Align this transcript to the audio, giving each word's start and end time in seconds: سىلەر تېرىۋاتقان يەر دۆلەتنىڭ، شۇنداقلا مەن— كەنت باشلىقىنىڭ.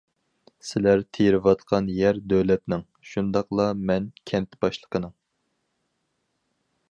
سىلەر 0.67 1.01
تېرىۋاتقان 1.17 1.91
يەر 1.97 2.21
دۆلەتنىڭ، 2.31 2.81
شۇنداقلا 3.11 3.69
مەن— 3.91 4.09
كەنت 4.31 4.59
باشلىقىنىڭ. 4.65 5.15